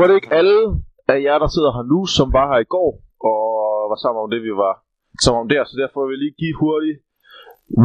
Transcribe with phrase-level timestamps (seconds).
[0.00, 0.58] Var det ikke alle
[1.12, 2.90] af jer, der sidder her nu, som var her i går,
[3.30, 3.40] og
[3.92, 4.74] var sammen om det, vi var
[5.24, 6.98] sammen om der, så derfor vil jeg lige give hurtigt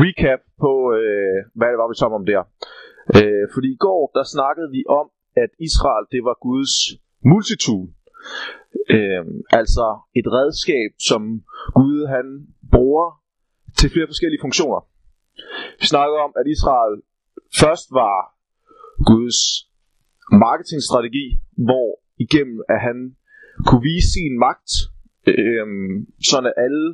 [0.03, 2.41] recap på, øh, hvad det var, vi sammen om der.
[3.17, 5.07] Øh, fordi i går, der snakkede vi om,
[5.43, 6.75] at Israel, det var Guds
[7.31, 7.87] multitool.
[8.95, 9.23] Øh,
[9.59, 9.85] altså
[10.19, 11.21] et redskab, som
[11.77, 12.27] Gud han
[12.73, 13.05] bruger
[13.77, 14.79] til flere forskellige funktioner.
[15.81, 16.95] Vi snakkede om, at Israel
[17.61, 18.17] først var
[19.11, 19.39] Guds
[20.45, 21.27] marketingstrategi,
[21.67, 22.97] hvor igennem at han
[23.67, 24.71] kunne vise sin magt,
[25.27, 25.67] øh,
[26.29, 26.85] sådan at alle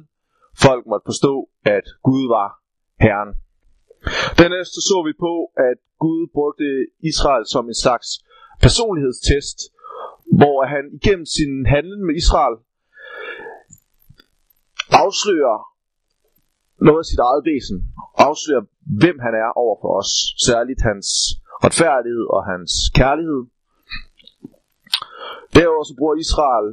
[0.66, 1.34] folk måtte forstå,
[1.66, 2.50] at Gud var
[3.04, 3.32] Herren.
[4.40, 5.34] Dernæst så vi på,
[5.70, 6.68] at Gud brugte
[7.12, 8.08] Israel som en slags
[8.62, 9.58] personlighedstest,
[10.40, 12.56] hvor han igennem sin handling med Israel
[15.04, 15.58] afslører
[16.88, 17.78] noget af sit eget væsen,
[18.28, 18.64] afslører
[19.02, 20.12] hvem han er over for os,
[20.48, 21.08] særligt hans
[21.66, 23.42] retfærdighed og hans kærlighed.
[25.56, 26.68] Derudover så bruger Israel,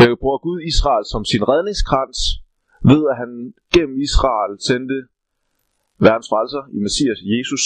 [0.00, 2.18] øh, bruger Gud Israel som sin redningskrans,
[2.90, 3.30] ved at han
[3.74, 4.96] gennem Israel sendte
[6.06, 7.64] verdens frelser i Messias Jesus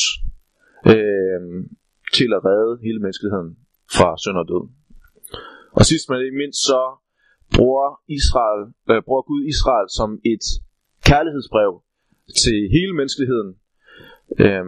[0.93, 1.41] øh,
[2.17, 3.51] til at redde hele menneskeligheden
[3.97, 4.65] fra synd og død.
[5.79, 6.83] Og sidst men ikke mindst så
[7.57, 10.45] bruger, Israel, øh, bruger Gud Israel som et
[11.09, 11.73] kærlighedsbrev
[12.43, 13.51] til hele menneskeligheden,
[14.45, 14.67] øh,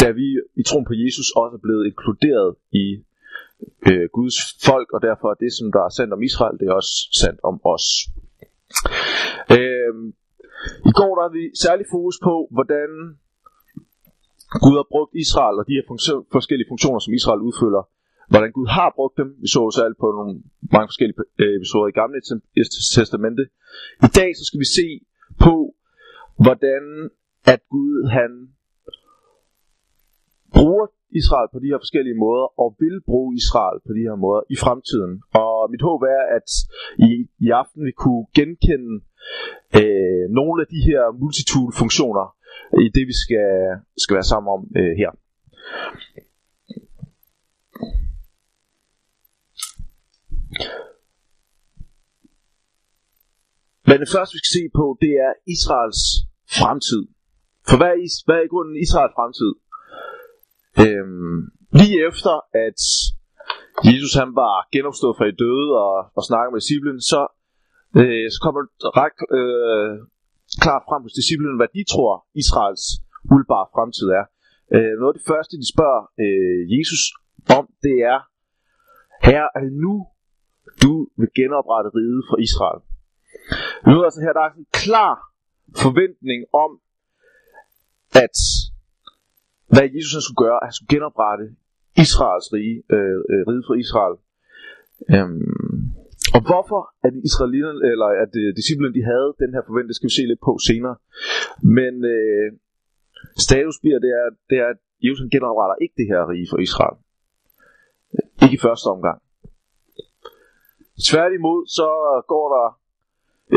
[0.00, 0.26] da vi
[0.60, 2.86] i troen på Jesus også er blevet inkluderet i
[3.88, 4.36] øh, Guds
[4.68, 7.40] folk, og derfor er det, som der er sandt om Israel, det er også sandt
[7.50, 7.86] om os.
[9.56, 9.92] Øh,
[10.90, 12.90] I går der har vi særlig fokus på, hvordan
[14.64, 17.82] Gud har brugt Israel og de her funktion, forskellige funktioner, som Israel udfylder,
[18.32, 19.28] hvordan Gud har brugt dem.
[19.42, 20.32] Vi så særligt på nogle
[20.74, 22.20] mange forskellige øh, episoder i Gamle
[22.94, 23.44] Testamente.
[24.06, 24.88] I dag så skal vi se
[25.44, 25.54] på,
[26.44, 26.84] hvordan
[27.52, 28.32] at Gud han
[30.56, 30.86] bruger
[31.20, 34.56] Israel på de her forskellige måder, og vil bruge Israel på de her måder i
[34.64, 35.12] fremtiden.
[35.42, 36.48] Og mit håb er, at
[37.08, 37.10] i,
[37.46, 38.92] i aften vi kunne genkende
[39.80, 42.26] øh, nogle af de her multitude-funktioner
[42.84, 43.50] i det, vi skal,
[44.02, 45.10] skal være sammen om øh, her.
[53.88, 56.02] Men det første, vi skal se på, det er Israels
[56.58, 57.02] fremtid.
[57.68, 59.52] For hvad er, hvad er i grunden Israels fremtid?
[60.84, 61.38] Øhm,
[61.80, 62.34] lige efter,
[62.66, 62.80] at
[63.88, 67.20] Jesus han var genopstået fra de døde og, og snakkede med disciplen, så,
[68.00, 69.94] øh, så kommer det ret øh,
[70.64, 72.12] klart frem hos disciplen, hvad de tror
[72.42, 72.84] Israels
[73.34, 74.24] uldbare fremtid er.
[74.74, 77.02] Øh, noget af det første, de spørger øh, Jesus
[77.58, 78.18] om, det er,
[79.26, 79.94] Herre, er det nu,
[80.82, 82.80] du vil genoprette riget for Israel?
[83.86, 85.14] Nu er altså her, der er en klar
[85.84, 86.70] forventning om,
[88.24, 88.36] at
[89.74, 91.46] hvad Jesus han skulle gøre, at han skulle genoprette
[92.04, 94.16] Israels rige, øh, øh, rige for Israel.
[95.14, 95.78] Øhm,
[96.36, 100.16] og hvorfor at israelitterne, eller at øh, disciplinen de havde den her forventning, skal vi
[100.18, 100.96] se lidt på senere.
[101.78, 102.48] Men øh,
[103.46, 106.58] status bliver, det er, det er, at Jesus han genopretter ikke det her rige for
[106.66, 106.96] Israel.
[108.44, 109.18] Ikke i første omgang.
[111.10, 111.88] Tværtimod, så
[112.32, 112.66] går der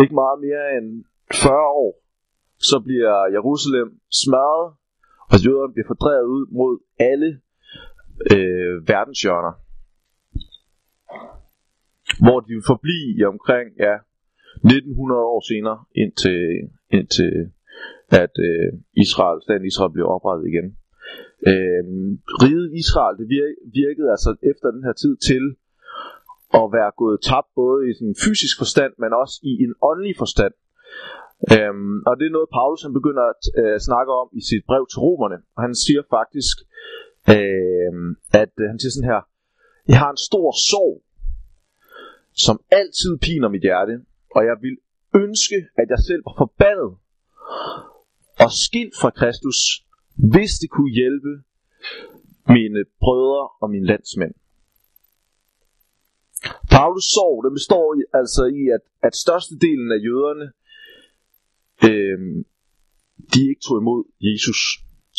[0.02, 0.88] ikke meget mere end
[1.34, 1.94] 40 år,
[2.70, 3.90] så bliver Jerusalem
[4.22, 4.68] smadret
[5.34, 6.74] og jøderne bliver fordrevet ud mod
[7.10, 7.30] alle
[8.34, 9.54] øh, verdenshjørner.
[12.24, 13.96] Hvor de vil forblive i omkring ja,
[14.56, 16.42] 1900 år senere, indtil,
[16.98, 17.34] indtil
[18.22, 18.70] at øh,
[19.06, 20.68] Israel, staten Israel bliver oprettet igen.
[21.52, 21.84] Øh,
[22.44, 23.28] riget Israel, det
[23.82, 25.44] virkede altså efter den her tid til
[26.62, 30.54] at være gået tabt både i en fysisk forstand, men også i en åndelig forstand.
[31.54, 34.84] Øhm, og det er noget, Paulus han begynder at øh, snakke om i sit brev
[34.88, 35.38] til romerne.
[35.56, 36.56] Og han siger faktisk,
[37.36, 37.94] øh,
[38.42, 39.22] at øh, han siger sådan her,
[39.92, 40.96] Jeg har en stor sorg,
[42.46, 43.96] som altid piner mit hjerte,
[44.36, 44.78] og jeg vil
[45.24, 46.92] ønske, at jeg selv var forbandet
[48.44, 49.60] og skilt fra Kristus,
[50.34, 51.32] hvis det kunne hjælpe
[52.56, 54.34] mine brødre og mine landsmænd.
[56.76, 60.46] Paulus sorg, den består i, altså i, at, at størstedelen af jøderne
[61.90, 62.20] øh,
[63.34, 64.60] de ikke tog imod Jesus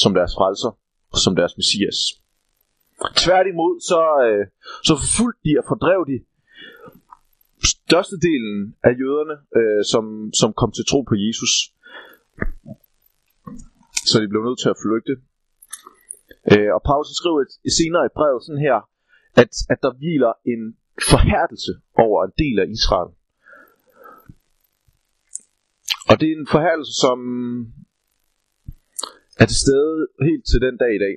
[0.03, 0.73] som deres frelser
[1.13, 1.99] og som deres messias.
[3.25, 4.45] Tværtimod så, øh,
[4.89, 6.19] så forfulgte de og fordrev de
[7.75, 10.05] størstedelen af jøderne, øh, som,
[10.41, 11.53] som kom til tro på Jesus.
[14.09, 15.15] Så de blev nødt til at flygte.
[16.53, 18.79] Øh, og Paulus skriver et, senere i brevet sådan her,
[19.43, 20.63] at, at der hviler en
[21.13, 21.73] forhærdelse
[22.05, 23.11] over en del af Israel.
[26.11, 27.19] Og det er en forhærdelse, som
[29.43, 29.97] er til stede
[30.29, 31.15] helt til den dag i dag.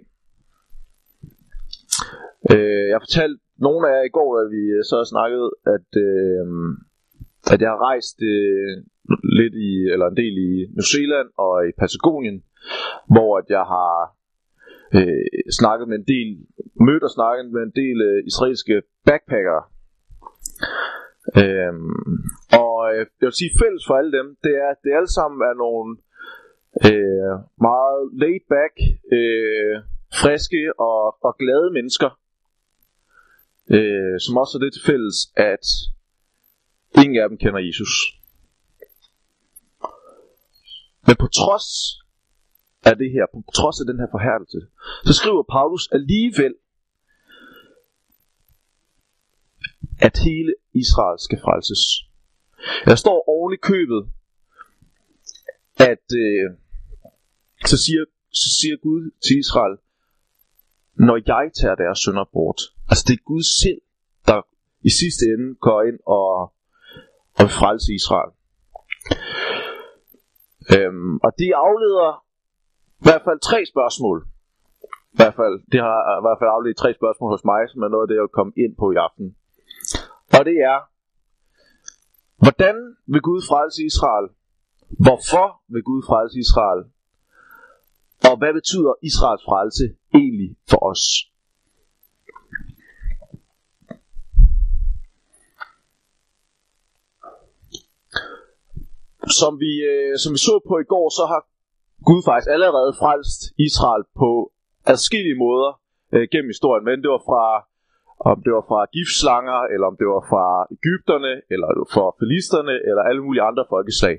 [2.54, 6.46] Øh, jeg fortalte nogle af jer i går, da vi øh, så snakkede, at, øh,
[7.54, 8.72] at jeg har rejst øh,
[9.40, 12.38] lidt i, eller en del i New Zealand og i Patagonien,
[13.14, 13.94] hvor at jeg har
[14.98, 15.26] øh,
[15.60, 16.30] snakket med en del,
[16.88, 18.76] mødt og snakket med en del øh, israelske
[19.08, 19.64] backpackere.
[21.42, 21.74] Øh,
[22.64, 25.40] og øh, jeg vil sige fælles for alle dem, det er, at det alle sammen
[25.50, 25.90] er nogle
[26.88, 27.34] øh,
[27.68, 28.76] meget laid back,
[29.18, 29.74] øh,
[30.22, 32.10] friske og, og glade mennesker,
[33.76, 35.18] øh, som også er det til fælles,
[35.54, 35.66] at
[37.02, 37.94] ingen af dem kender Jesus.
[41.08, 41.68] Men på trods
[42.90, 44.60] af det her, på trods af den her forhærdelse,
[45.08, 46.54] så skriver Paulus alligevel,
[50.02, 51.84] at hele Israel skal frelses.
[52.86, 54.02] Der står oven i købet,
[55.80, 56.46] at øh,
[57.66, 58.04] så, siger,
[58.42, 59.78] så siger Gud til Israel,
[60.96, 62.62] når jeg tager deres sønder bort.
[62.90, 63.82] Altså det er Gud selv,
[64.28, 64.42] der
[64.82, 66.30] i sidste ende går ind og,
[67.42, 68.32] og frelse Israel.
[70.76, 72.26] Øhm, og det afleder
[73.02, 74.18] i hvert fald tre spørgsmål.
[75.14, 77.88] I hvert fald, det har i hvert fald afledt tre spørgsmål hos mig, som er
[77.88, 79.28] noget af det, jeg vil komme ind på i aften.
[80.38, 80.78] Og det er,
[82.44, 82.76] hvordan
[83.08, 84.28] vil Gud frelse Israel?
[84.90, 86.82] Hvorfor vil Gud frelse Israel?
[88.30, 89.86] Og hvad betyder Israels frelse
[90.20, 91.04] egentlig for os?
[99.40, 101.42] Som vi, øh, som vi så på i går, så har
[102.10, 104.30] Gud faktisk allerede frelst Israel på
[104.94, 105.72] adskillige måder
[106.14, 106.86] øh, gennem historien.
[106.90, 107.44] Men det var fra
[108.32, 110.46] om det var fra giftslanger, eller om det var fra
[110.78, 114.16] Ægypterne, eller fra filisterne, eller alle mulige andre folkeslag.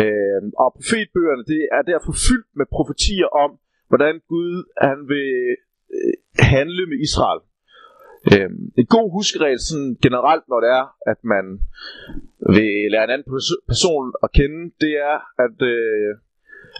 [0.00, 3.50] Øh, og profetbøgerne, det er derfor fyldt med profetier om,
[3.90, 4.52] hvordan Gud
[4.86, 5.30] han vil
[5.96, 6.14] øh,
[6.54, 7.40] handle med Israel.
[8.32, 8.50] Øh,
[8.80, 11.44] en god huskeregel sådan generelt, når det er, at man
[12.54, 13.28] vil lære en anden
[13.72, 16.10] person at kende, det er at, øh,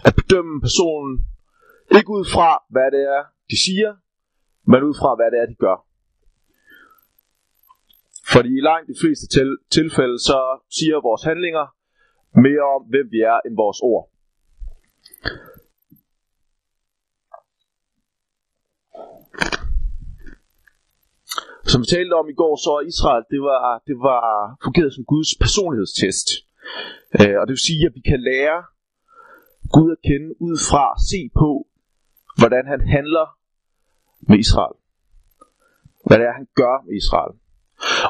[0.07, 1.13] at bedømme personen
[1.97, 3.91] ikke ud fra, hvad det er, de siger,
[4.71, 5.86] men ud fra, hvad det er, de gør.
[8.33, 10.39] Fordi i langt de fleste til- tilfælde, så
[10.77, 11.65] siger vores handlinger
[12.45, 14.03] mere om, hvem vi er, end vores ord.
[21.71, 24.23] Som vi talte om i går, så Israel, det var, det var
[24.65, 26.27] fungeret som Guds personlighedstest.
[27.19, 28.59] Øh, og det vil sige, at vi kan lære
[29.75, 31.49] Gud at kende ud fra se på,
[32.39, 33.25] hvordan han handler
[34.29, 34.75] med Israel.
[36.07, 37.33] Hvad det er, han gør med Israel.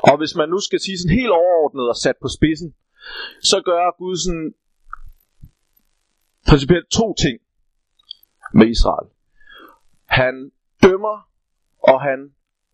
[0.03, 2.75] Og hvis man nu skal sige sådan helt overordnet og sat på spidsen,
[3.41, 4.53] så gør Gud sådan
[6.47, 7.37] principielt to ting
[8.53, 9.09] med Israel.
[10.05, 10.51] Han
[10.83, 11.29] dømmer,
[11.83, 12.19] og han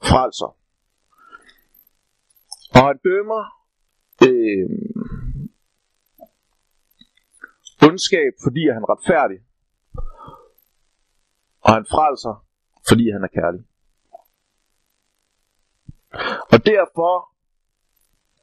[0.04, 0.58] frelser.
[2.76, 3.44] Og han dømmer
[4.28, 4.70] øh,
[7.88, 9.40] ondskab, fordi han er retfærdig.
[11.66, 12.46] Og han frelser,
[12.88, 13.62] fordi han er kærlig.
[16.54, 17.12] Og derfor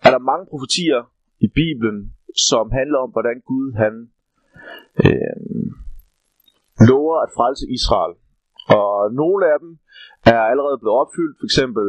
[0.06, 1.00] er der mange profetier
[1.46, 1.98] i Bibelen,
[2.48, 3.94] som handler om, hvordan Gud han
[5.04, 5.36] øh,
[6.88, 8.14] lover at frelse Israel.
[8.78, 9.72] Og nogle af dem
[10.32, 11.88] er allerede blevet opfyldt, for eksempel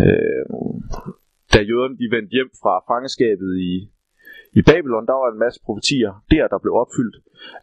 [0.00, 0.44] øh,
[1.52, 3.72] da jøderne de vendte hjem fra fangeskabet i,
[4.58, 7.16] i Babylon, der var en masse profetier der, der blev opfyldt.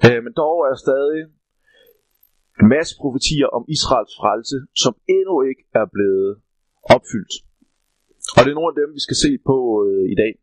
[0.05, 1.19] Øh, men dog er der stadig
[2.61, 6.31] en masse profetier om Israels frelse, som endnu ikke er blevet
[6.95, 7.33] opfyldt.
[8.35, 10.33] Og det er nogle af dem, vi skal se på øh, i dag.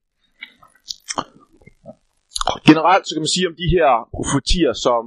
[2.69, 5.05] Generelt så kan man sige om de her profetier, som,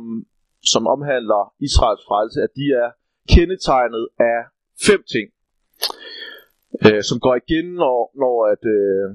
[0.74, 2.90] som omhandler Israels frelse, at de er
[3.34, 4.40] kendetegnet af
[4.88, 5.28] fem ting,
[6.86, 9.06] øh, som går igen, når, når, at, øh,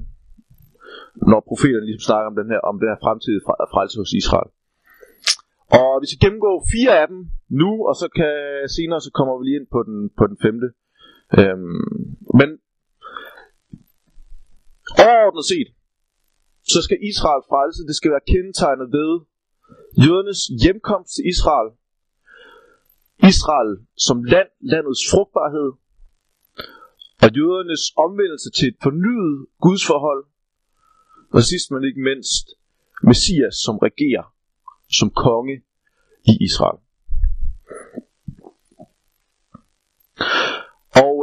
[1.32, 3.44] når profeterne ligesom snakker om den her, om den her fremtidige
[3.74, 4.50] frelse hos Israel.
[5.80, 7.20] Og vi skal gennemgå fire af dem
[7.62, 8.34] nu, og så kan
[8.76, 10.68] senere så kommer vi lige ind på den, på den femte.
[11.36, 12.50] Øhm, men
[15.04, 15.68] overordnet set,
[16.72, 19.10] så skal Israel frelse, det skal være kendetegnet ved
[20.04, 21.70] jødernes hjemkomst til Israel,
[23.32, 23.72] Israel
[24.06, 25.68] som land, landets frugtbarhed,
[27.24, 30.24] og jødernes omvendelse til et fornyet gudsforhold,
[31.36, 32.44] og sidst men ikke mindst,
[33.02, 34.26] Messias som regerer
[34.98, 35.56] som konge
[36.30, 36.78] i Israel.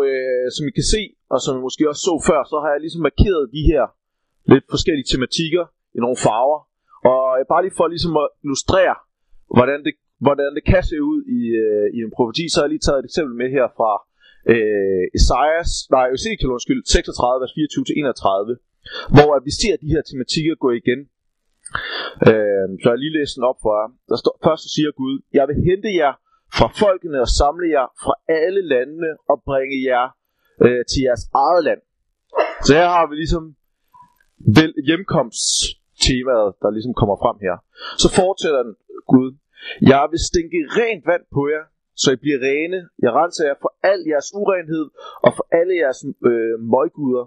[0.05, 1.01] Øh, som I kan se,
[1.33, 3.83] og som I måske også så før, så har jeg ligesom markeret de her
[4.53, 5.63] lidt forskellige tematikker
[5.97, 6.59] i nogle farver.
[7.11, 8.95] Og øh, bare lige for ligesom at illustrere,
[9.57, 9.93] hvordan det,
[10.25, 12.99] hvordan det kan se ud i, øh, i en profeti, så har jeg lige taget
[13.01, 13.91] et eksempel med her fra
[14.53, 20.55] øh, Esajas, nej, Ezekiel, undskyld, 36, vers 24-31, hvor at vi ser de her tematikker
[20.65, 21.01] gå igen.
[22.29, 23.89] Øh, så jeg lige læser den op for jer.
[24.09, 26.13] Der står, først så siger Gud, jeg vil hente jer
[26.57, 30.05] fra folkene og samle jer fra alle landene og bringe jer
[30.65, 31.81] øh, til jeres eget land.
[32.65, 33.55] Så her har vi ligesom
[34.57, 37.55] vel, hjemkomsttemaet, der ligesom kommer frem her.
[38.01, 38.75] Så fortæller den
[39.11, 39.29] Gud.
[39.91, 41.63] Jeg vil stinke rent vand på jer,
[42.01, 42.79] så I bliver rene.
[43.05, 44.85] Jeg renser jer for al jeres urenhed
[45.25, 45.99] og for alle jeres
[46.29, 47.25] øh, møgguder.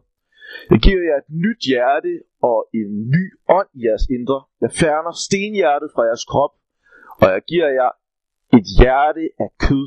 [0.71, 2.13] Jeg giver jer et nyt hjerte
[2.51, 3.25] og en ny
[3.59, 4.39] ånd i jeres indre.
[4.65, 6.55] Jeg fjerner stenhjertet fra jeres krop,
[7.23, 7.91] og jeg giver jer
[8.57, 9.87] et hjerte af kød.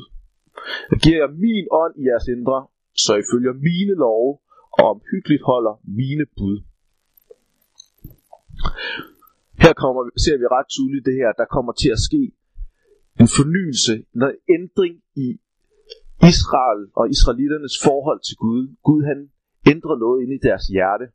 [0.90, 2.58] Jeg giver jer min ånd i jeres indre,
[3.04, 4.32] så I følger mine love
[4.78, 6.56] og omhyggeligt holder mine bud.
[9.62, 12.22] Her kommer, ser vi ret tydeligt det her, der kommer til at ske
[13.20, 14.22] en fornyelse, en
[14.56, 14.94] ændring
[15.26, 15.28] i
[16.32, 18.60] Israel og israeliternes forhold til Gud.
[18.88, 19.18] Gud han
[19.72, 21.06] ændrer noget ind i deres hjerte,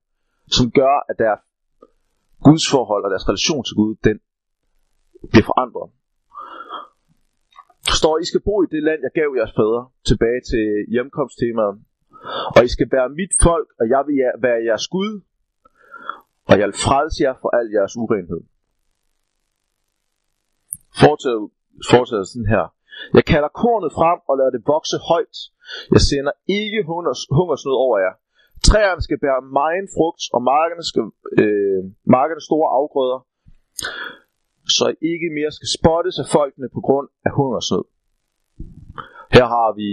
[0.56, 1.42] som gør, at deres
[2.48, 4.18] Guds forhold og deres relation til Gud, den
[5.32, 5.90] bliver forandret.
[8.00, 11.76] Står, I skal bo i det land, jeg gav jeres fædre, tilbage til hjemkomsttemaet.
[12.56, 14.16] Og I skal være mit folk, og jeg vil
[14.48, 15.22] være jeres Gud,
[16.50, 18.42] og jeg vil frelse jer for al jeres urenhed.
[21.92, 22.66] Fortsætter, sådan her.
[23.18, 25.38] Jeg kalder kornet frem og lader det vokse højt.
[25.94, 26.80] Jeg sender ikke
[27.38, 28.14] hungersnød over jer.
[28.70, 31.06] Træerne skal bære megen frugt, og markerne, skal,
[31.42, 31.82] øh,
[32.16, 33.20] markerne store afgrøder,
[34.78, 37.86] så I ikke mere skal spottes af folkene på grund af hungersnød.
[39.36, 39.90] Her har vi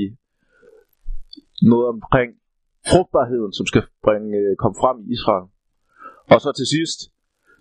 [1.73, 2.31] noget omkring
[2.91, 5.47] frugtbarheden, som skal bringe, øh, komme frem i Israel.
[6.33, 6.99] Og så til sidst,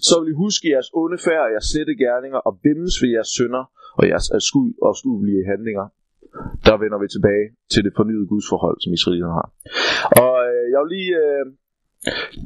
[0.07, 3.31] så vil I huske jeres onde færd og jeres slette gerninger og vimmes ved jeres
[3.37, 3.63] sønder
[3.99, 4.27] og jeres
[4.89, 5.87] afskuelige handlinger.
[6.67, 9.49] Der vender vi tilbage til det fornyede gudsforhold, som Israelerne har.
[10.23, 11.45] Og øh, jeg vil lige øh,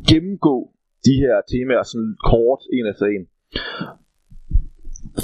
[0.10, 0.56] gennemgå
[1.08, 3.24] de her temaer sådan kort, en efter en.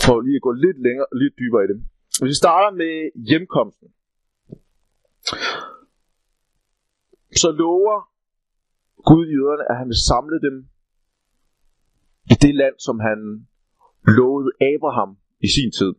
[0.01, 1.77] For lige at gå lidt længere, lidt dybere i det.
[2.19, 2.93] Hvis vi starter med
[3.29, 3.87] hjemkomsten,
[7.41, 7.97] så lover
[9.09, 10.55] Gud jøderne, at han vil samle dem
[12.33, 13.19] i det land, som han
[14.19, 15.11] lovede Abraham
[15.47, 15.93] i sin tid.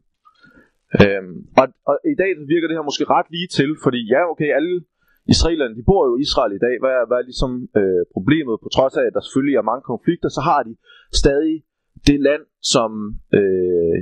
[1.03, 4.49] Øhm, og, og i dag virker det her måske ret lige til, fordi ja, okay,
[4.59, 4.75] alle
[5.35, 6.75] israelerne, de bor jo i Israel i dag.
[6.83, 8.55] Hvad er, hvad er ligesom øh, problemet?
[8.65, 10.75] På trods af, at der selvfølgelig er mange konflikter, så har de
[11.23, 11.57] stadig
[12.09, 12.43] det land,
[12.73, 12.91] som,
[13.39, 13.99] øh,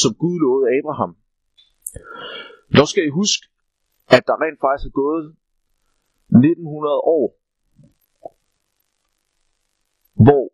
[0.00, 1.12] som Gud lovede Abraham.
[2.76, 3.42] Nu skal I huske,
[4.16, 5.26] at der rent faktisk er gået
[6.28, 7.26] 1900 år,
[10.24, 10.44] hvor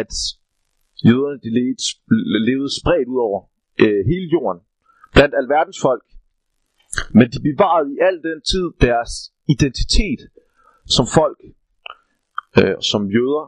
[0.00, 0.12] at
[1.06, 1.82] jøderne de levede,
[2.48, 3.40] levede spredt ud over
[3.82, 4.60] øh, hele jorden,
[5.14, 6.06] blandt alverdens folk.
[7.16, 9.12] Men de bevarede i al den tid deres
[9.54, 10.20] identitet
[10.94, 11.38] som folk,
[12.58, 13.44] øh, som jøder.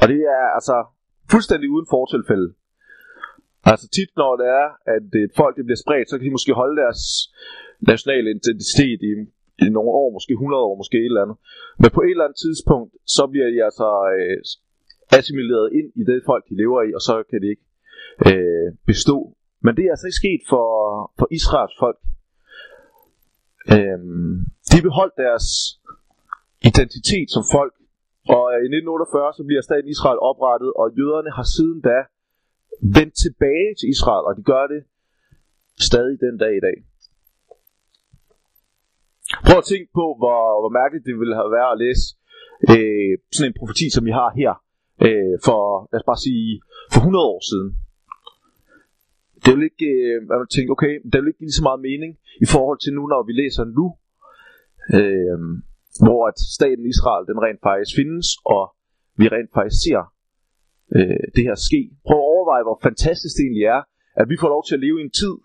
[0.00, 0.76] Og det er altså
[1.32, 2.48] fuldstændig uden fortilfælde.
[3.70, 6.52] Altså tit når det er, at et folk det bliver spredt, så kan de måske
[6.60, 7.02] holde deres
[7.90, 9.12] nationale identitet i,
[9.64, 11.38] i nogle år, måske 100 år, måske et eller andet.
[11.80, 14.38] Men på et eller andet tidspunkt, så bliver de altså øh,
[15.18, 17.66] assimileret ind i det folk, de lever i, og så kan de ikke
[18.30, 19.16] øh, bestå.
[19.64, 20.66] Men det er altså ikke sket for,
[21.18, 21.98] for Israels folk.
[23.74, 23.98] Øh,
[24.72, 25.46] de beholdt deres
[26.70, 27.74] identitet som folk,
[28.36, 31.98] og øh, i 1948 så bliver staten Israel oprettet, og jøderne har siden da
[32.96, 34.80] vendt tilbage til Israel, og de gør det
[35.88, 36.76] stadig den dag i dag.
[39.46, 42.04] Prøv at tænke på, hvor, hvor mærkeligt det ville have været at læse
[42.72, 44.52] øh, sådan en profeti, som vi har her,
[45.06, 46.48] øh, for, lad os bare sige,
[46.92, 47.68] for 100 år siden.
[49.44, 52.12] Det vil ikke, øh, man tænke, okay, det vil ikke give lige så meget mening
[52.44, 53.86] i forhold til nu, når vi læser nu,
[54.98, 55.38] øh,
[56.06, 58.62] hvor at staten Israel, den rent faktisk findes, og
[59.20, 60.02] vi rent faktisk ser
[60.96, 61.80] øh, det her ske.
[62.06, 63.82] Prøv at overveje, hvor fantastisk det egentlig er,
[64.20, 65.36] at vi får lov til at leve i en tid,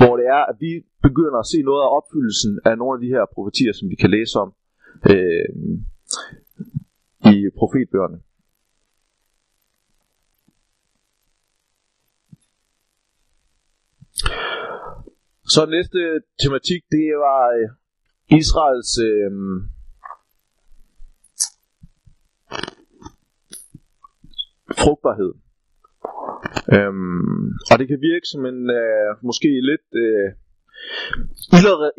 [0.00, 0.72] hvor det er, at vi
[1.06, 4.10] begynder at se noget af opfyldelsen af nogle af de her profetier, som vi kan
[4.16, 4.50] læse om
[5.12, 5.48] øh,
[7.34, 8.18] i profetbøgerne.
[15.54, 16.00] Så næste
[16.42, 17.68] tematik, det var øh,
[18.40, 19.30] Israels øh,
[24.82, 25.32] frugtbarhed.
[26.76, 30.28] Øhm, og det kan virke som en øh, måske lidt øh,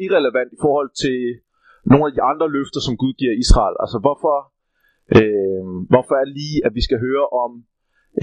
[0.06, 1.20] irrelevant i forhold til
[1.92, 3.76] nogle af de andre løfter, som Gud giver Israel.
[3.84, 4.38] Altså hvorfor,
[5.18, 7.52] øh, hvorfor er lige, at vi skal høre om,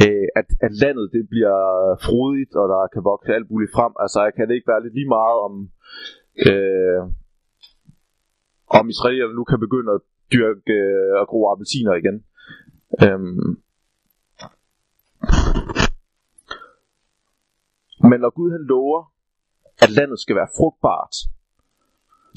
[0.02, 1.59] øh, at, at landet det bliver
[2.06, 3.92] frodigt, og der kan vokse alt muligt frem.
[4.04, 5.54] Altså kan det ikke være lidt lige meget om,
[6.49, 7.00] øh,
[8.78, 10.02] om israelerne nu kan begynde at
[10.35, 12.16] dyrke øh, og gro appelsiner igen.
[13.04, 13.62] Øhm.
[18.11, 19.00] Men når Gud han lover,
[19.85, 21.14] at landet skal være frugtbart,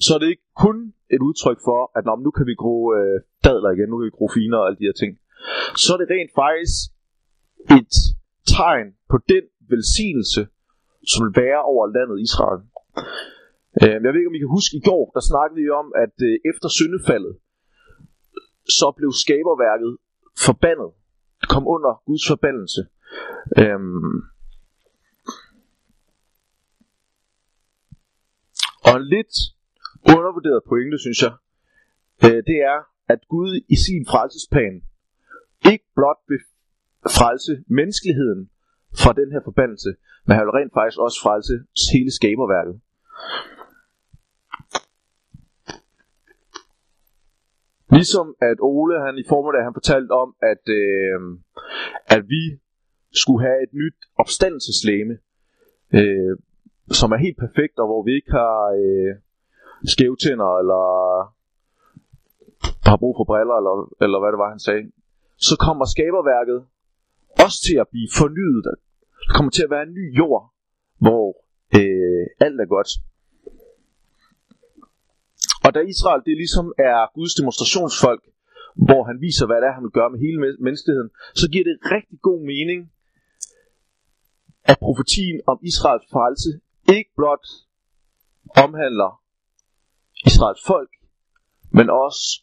[0.05, 0.77] så er det ikke kun
[1.15, 4.17] et udtryk for, at Nå, nu kan vi gro øh, dadler igen, nu kan vi
[4.17, 5.11] gro finer og alle de her ting.
[5.83, 6.77] Så er det rent faktisk
[7.79, 7.95] et
[8.55, 10.41] tegn på den velsignelse,
[11.11, 12.61] som vil være over landet Israel.
[13.83, 16.15] Øh, jeg ved ikke, om I kan huske, i går, der snakkede vi om, at
[16.27, 17.33] øh, efter syndefaldet,
[18.77, 19.91] så blev skaberværket
[20.47, 20.89] forbandet.
[21.41, 22.81] Det kom under Guds forbandelse.
[23.61, 24.17] Øhm.
[28.87, 29.33] Og en lidt
[30.15, 31.33] undervurderet pointe, synes jeg,
[32.25, 32.79] øh, det er,
[33.13, 34.75] at Gud i sin frelsesplan
[35.71, 36.39] ikke blot vil
[37.19, 38.49] frelse menneskeligheden
[39.01, 39.89] fra den her forbandelse,
[40.25, 41.53] men han vil rent faktisk også frelse
[41.93, 42.75] hele skaberværket.
[47.91, 51.19] Ligesom at Ole han i formiddag han fortalte om, at, øh,
[52.15, 52.43] at vi
[53.21, 55.13] skulle have et nyt opstandelseslæme,
[55.99, 56.33] øh,
[56.91, 59.11] som er helt perfekt, og hvor vi ikke har øh,
[59.93, 60.83] skævtænder, eller
[62.89, 64.83] har brug for briller, eller, eller hvad det var, han sagde.
[65.47, 66.59] Så kommer skaberværket
[67.45, 68.63] også til at blive fornyet.
[69.27, 70.43] Der kommer til at være en ny jord,
[71.05, 71.25] hvor
[71.79, 72.91] øh, alt er godt.
[75.65, 78.23] Og da Israel det ligesom er Guds demonstrationsfolk,
[78.87, 81.09] hvor han viser, hvad det er, han vil gøre med hele menneskeheden,
[81.41, 82.79] så giver det rigtig god mening,
[84.71, 86.49] at profetien om Israels frelse
[86.89, 87.47] ikke blot
[88.63, 89.21] omhandler
[90.25, 90.89] Israels folk,
[91.71, 92.41] men også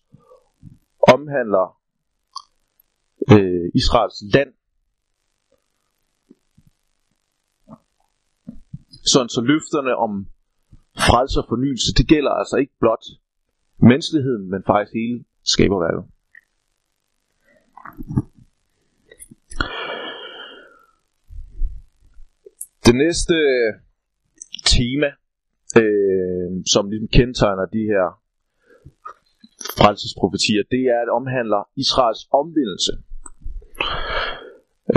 [1.08, 1.80] omhandler
[3.32, 4.52] øh, Israels land.
[9.12, 10.26] Sådan så løfterne om
[10.96, 13.04] frelse og fornyelse, det gælder altså ikke blot
[13.76, 16.04] menneskeligheden, men faktisk hele skaberværket.
[22.86, 23.34] Det næste
[24.82, 25.10] tema,
[25.80, 28.06] øh, som ligesom kendetegner de her
[29.78, 32.92] frelsesprofetier, det er, at det omhandler Israels omvendelse.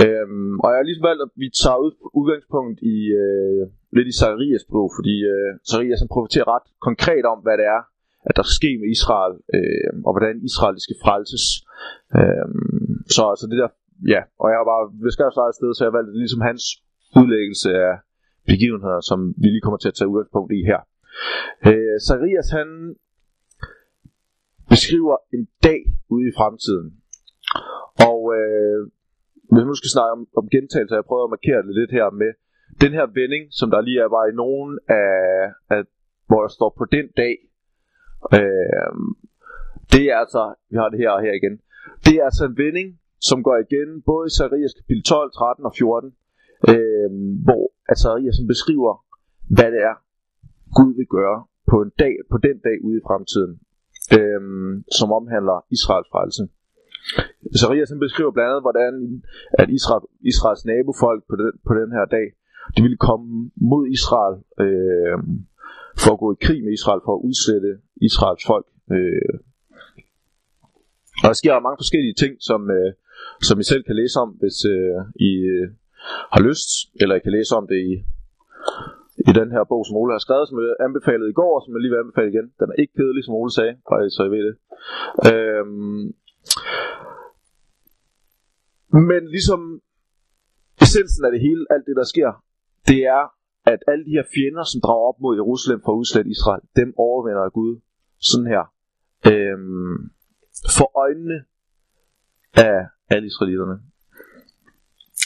[0.02, 3.62] Øhm, og jeg har ligesom valgt, at vi tager ud, udgangspunkt i øh,
[3.96, 7.82] lidt i Zacharias bog, fordi øh, Zacharias han profeterer ret konkret om, hvad det er,
[8.28, 11.46] at der sker med Israel, øh, og hvordan Israel skal frelses.
[12.18, 12.48] Øh,
[13.14, 13.70] så altså det der,
[14.14, 16.62] ja, og jeg har bare beskrevet sig et sted, så jeg valgte ligesom hans
[17.20, 17.92] udlæggelse af
[18.52, 20.80] begivenheder, som vi lige kommer til at tage udgangspunkt i her.
[21.68, 22.68] Øh, Zacharias han
[24.72, 25.80] beskriver en dag
[26.14, 26.88] ude i fremtiden.
[28.10, 28.78] Og øh,
[29.48, 32.06] hvis man nu skal snakke om, om gentagelser, jeg prøver at markere det lidt her
[32.22, 32.30] med
[32.82, 35.14] den her vending, som der lige er var i nogen af,
[35.76, 35.82] af
[36.28, 37.34] hvor der står på den dag,
[38.38, 38.92] øh,
[39.92, 41.56] det er altså, vi har det her og her igen,
[42.04, 42.88] det er altså en vending,
[43.28, 46.12] som går igen både i Sarias kapitel 12, 13 og 14,
[46.70, 47.08] øh,
[47.46, 47.64] hvor
[48.02, 48.92] Sarias beskriver,
[49.56, 49.96] hvad det er,
[50.76, 51.38] Gud vil gøre
[51.70, 53.52] på en dag, på den dag ude i fremtiden,
[54.18, 54.42] øh,
[54.98, 56.42] som omhandler Israels frelse.
[57.56, 58.92] Zacharias beskriver blandt andet, hvordan
[59.60, 62.26] at Israel, Israels nabofolk på den, på den her dag,
[62.76, 63.26] de ville komme
[63.70, 65.18] mod Israel øh,
[66.02, 67.70] for at gå i krig med Israel, for at udsætte
[68.08, 68.66] Israels folk.
[68.96, 69.34] Øh.
[71.22, 72.90] Og der sker mange forskellige ting, som, øh,
[73.48, 75.66] som I selv kan læse om, hvis øh, I øh,
[76.34, 76.68] har lyst,
[77.00, 77.92] eller I kan læse om det i,
[79.30, 81.72] i den her bog, som Ole har skrevet, som jeg anbefalede i går, og som
[81.74, 82.48] jeg lige vil anbefale igen.
[82.60, 84.54] Den er ikke kedelig, som Ole sagde, bare så I ved det.
[85.30, 86.04] Øhm,
[89.10, 89.60] men ligesom
[90.84, 92.30] essensen af det hele, alt det der sker,
[92.90, 93.24] det er,
[93.72, 96.88] at alle de her fjender, som drager op mod Jerusalem for at udslætte Israel, dem
[97.06, 97.72] overvinder Gud
[98.30, 98.64] sådan her.
[99.32, 99.98] Øhm,
[100.76, 101.38] for øjnene
[102.66, 102.78] af
[103.10, 103.76] alle israelitterne.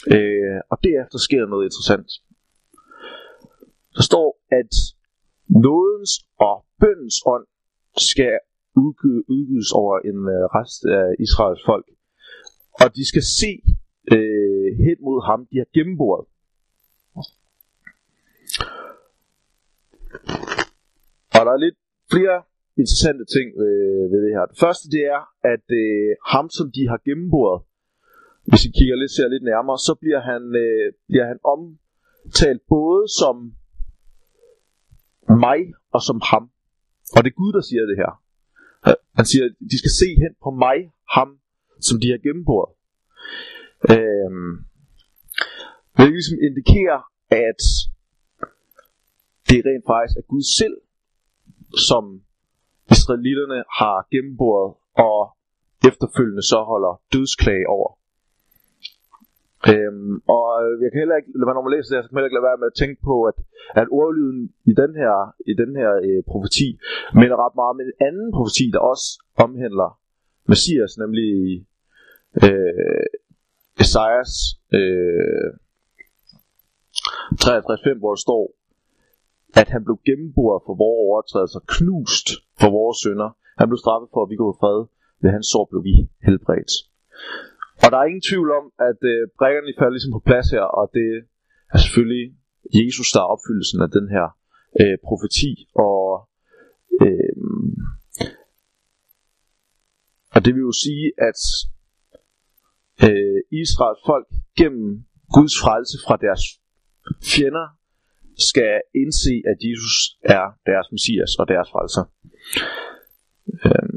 [0.07, 2.09] Øh, og derefter sker noget interessant.
[3.95, 4.27] Der står,
[4.59, 4.73] at
[5.65, 6.13] nådens
[6.47, 7.47] og bøndens ånd
[7.97, 8.39] skal
[8.75, 11.87] udgives over en øh, rest af Israels folk.
[12.81, 13.51] Og de skal se
[14.15, 16.25] øh, hen mod ham, de har gennemboret.
[21.37, 21.77] Og der er lidt
[22.13, 22.37] flere
[22.81, 23.75] interessante ting ved,
[24.11, 24.45] ved det her.
[24.51, 25.21] Det første det er,
[25.53, 27.59] at øh, ham som de har gennemboret,
[28.49, 33.01] hvis I kigger lidt, ser lidt nærmere, så bliver han, øh, bliver han omtalt både
[33.19, 33.35] som
[35.45, 35.59] mig
[35.95, 36.45] og som ham.
[37.15, 38.11] Og det er Gud, der siger det her.
[39.17, 40.77] Han siger, at de skal se hen på mig,
[41.15, 41.29] ham,
[41.87, 42.71] som de har gennemboret.
[43.93, 44.53] Øhm,
[45.97, 46.99] det ligesom indikerer,
[47.47, 47.61] at
[49.47, 50.77] det er rent faktisk er Gud selv,
[51.89, 52.03] som
[52.95, 54.69] israelitterne har gennemboret
[55.07, 55.19] og
[55.89, 58.00] efterfølgende så holder dødsklage over.
[59.69, 62.19] Øhm, og øh, jeg kan heller ikke, når man læser det her, så kan man
[62.21, 63.37] heller ikke lade være med at tænke på, at,
[63.81, 65.15] at ordlyden i den her,
[65.51, 66.69] i den her øh, profeti
[67.19, 69.07] minder ret meget om en anden profeti, der også
[69.45, 69.89] omhandler
[70.51, 71.31] Messias, nemlig
[72.43, 73.05] øh,
[73.83, 74.33] Esajas
[74.77, 75.49] øh,
[77.43, 78.43] 53.5, hvor der står,
[79.61, 82.27] at han blev gennemboret for vores overtrædelser, knust
[82.61, 83.29] for vores synder.
[83.59, 84.79] Han blev straffet for, at vi kunne få fred.
[85.21, 85.95] Ved hans sår blev vi
[86.27, 86.71] helbredt.
[87.83, 90.85] Og der er ingen tvivl om, at øh, brækkerne falder ligesom på plads her, og
[90.97, 91.09] det
[91.73, 92.25] er selvfølgelig
[92.79, 94.27] Jesus, der er opfyldelsen af den her
[94.81, 95.51] øh, profeti.
[95.87, 96.01] Og,
[97.03, 97.35] øh,
[100.35, 101.39] og det vil jo sige, at
[103.07, 104.27] øh, Israels folk
[104.59, 104.87] gennem
[105.35, 106.43] Guds frelse fra deres
[107.31, 107.67] fjender
[108.49, 109.97] skal indse, at Jesus
[110.37, 112.03] er deres messias og deres frelser.
[113.65, 113.90] Øhm.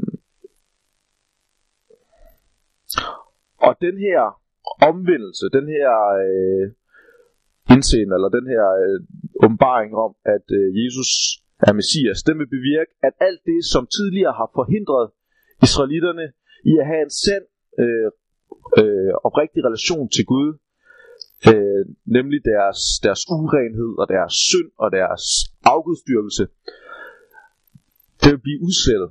[3.57, 4.21] Og den her
[4.89, 5.91] omvendelse, den her
[6.25, 6.65] øh,
[7.73, 8.97] indseende, eller den her øh,
[9.43, 11.11] åbenbaring om, at øh, Jesus
[11.67, 15.05] er messias, den vil bevirke, at alt det, som tidligere har forhindret
[15.67, 16.25] israelitterne
[16.71, 17.45] i at have en sand
[17.83, 18.09] øh,
[18.79, 20.49] øh, oprigtig relation til Gud,
[21.51, 21.83] øh,
[22.17, 25.23] nemlig deres, deres urenhed og deres synd og deres
[25.73, 26.43] afgudstyrkelse,
[28.21, 29.09] det vil blive udslettet.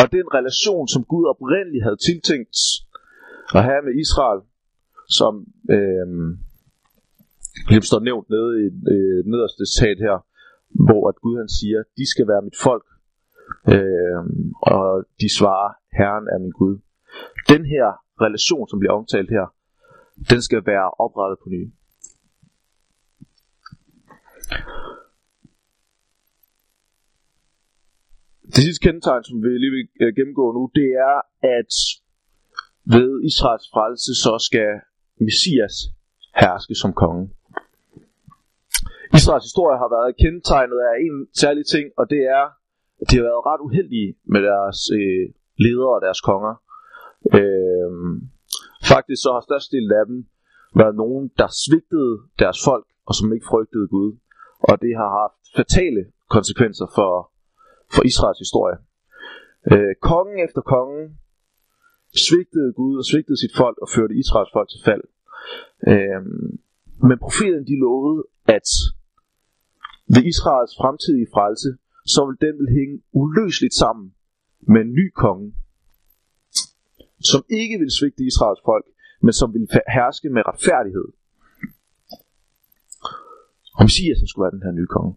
[0.00, 2.56] Og den relation, som Gud oprindeligt havde tiltænkt
[3.54, 4.40] og her med Israel,
[5.18, 5.34] som
[5.76, 6.06] øh,
[7.68, 10.16] ligesom står nævnt nede i øh, nederste citat her,
[10.86, 12.86] hvor at Gud han siger, de skal være mit folk,
[13.74, 14.20] øh,
[14.72, 16.74] og de svarer, Herren er min Gud.
[17.52, 17.86] Den her
[18.26, 19.46] relation, som bliver omtalt her,
[20.30, 21.62] den skal være oprettet på ny.
[28.54, 31.16] Det sidste kendetegn, som vi lige vil øh, gennemgå nu, det er,
[31.58, 31.72] at
[32.94, 34.70] ved Israels frelse, så skal
[35.26, 35.76] Messias
[36.40, 37.24] herske som konge.
[39.18, 42.44] Israels historie har været kendetegnet af en særlig ting, og det er,
[43.00, 45.24] at de har været ret uheldige med deres øh,
[45.64, 46.54] ledere og deres konger.
[47.38, 47.90] Øh,
[48.92, 50.18] faktisk så har størstedelen af dem
[50.80, 54.10] været nogen, der svigtede deres folk, og som ikke frygtede Gud.
[54.68, 56.02] Og det har haft fatale
[56.34, 57.12] konsekvenser for,
[57.94, 58.76] for Israels historie.
[59.72, 61.04] Øh, kongen efter kongen
[62.26, 65.04] svigtede Gud og svigtede sit folk og førte Israels folk til fald.
[65.90, 66.22] Øh,
[67.08, 68.20] men profeten de lovede,
[68.56, 68.68] at
[70.14, 71.68] ved Israels fremtidige frelse,
[72.14, 74.14] så vil den vil hænge uløseligt sammen
[74.72, 75.54] med en ny konge,
[77.30, 78.86] som ikke vil svigte Israels folk,
[79.24, 81.08] men som vil herske med retfærdighed.
[83.76, 85.14] Og Messias skulle være den her nye konge.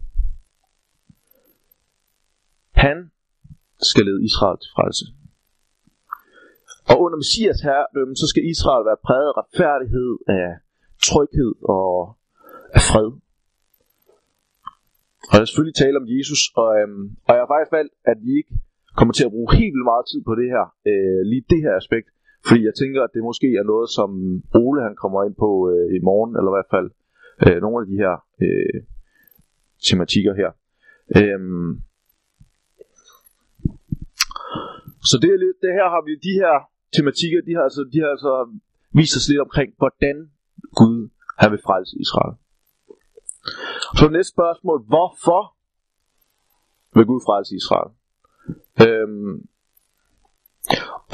[2.70, 3.10] Han
[3.82, 5.04] skal lede Israel til frelse.
[6.90, 10.48] Og under Messias herredømme, så skal Israel være præget af retfærdighed, af
[11.08, 11.90] tryghed og
[12.76, 13.10] af fred.
[15.30, 18.32] Og jeg selvfølgelig tale om Jesus, og, øhm, og jeg har faktisk valgt, at vi
[18.40, 18.54] ikke
[18.98, 21.74] kommer til at bruge helt vildt meget tid på det her, øh, lige det her
[21.82, 22.08] aspekt,
[22.48, 24.10] fordi jeg tænker, at det måske er noget, som
[24.64, 26.88] Ole han kommer ind på øh, i morgen, eller i hvert fald
[27.44, 28.14] øh, nogle af de her
[28.44, 28.78] øh,
[29.88, 30.50] tematikker her.
[31.20, 31.70] Øhm,
[35.10, 36.54] så det, er lidt, det her har vi, de her
[36.96, 38.32] tematikker, de har, altså, de har altså
[38.98, 40.16] vist os lidt omkring, hvordan
[40.78, 40.96] Gud
[41.40, 42.34] har vil frelse Israel.
[43.98, 45.42] Så næste spørgsmål, hvorfor
[46.94, 47.90] vil Gud frelse Israel?
[48.86, 49.34] Øhm,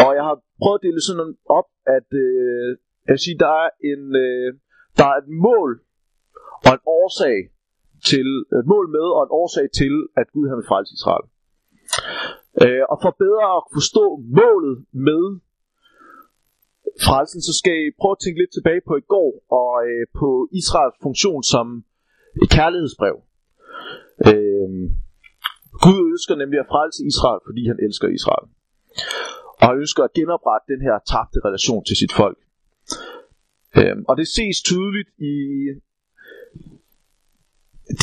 [0.04, 2.68] og jeg har prøvet at dele sådan op, at øh,
[3.06, 4.48] jeg vil sige, der er, en, øh,
[4.98, 5.70] der er et mål
[6.66, 7.38] og en årsag
[8.10, 8.28] til,
[8.60, 11.26] et mål med og en årsag til, at Gud har vil frelse Israel.
[12.62, 14.04] Øh, og for bedre at forstå
[14.40, 14.76] målet
[15.08, 15.22] med
[17.06, 20.28] frelsen, så skal I prøve at tænke lidt tilbage på i går, og øh, på
[20.60, 21.66] Israels funktion som
[22.42, 23.16] et kærlighedsbrev.
[24.28, 24.68] Øh,
[25.84, 28.46] Gud ønsker nemlig at frelse Israel, fordi han elsker Israel.
[29.60, 32.38] Og han ønsker at genoprette den her tabte relation til sit folk.
[33.78, 35.36] Øh, og det ses tydeligt i